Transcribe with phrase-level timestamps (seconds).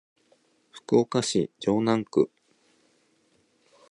[0.71, 2.31] 福岡市城南区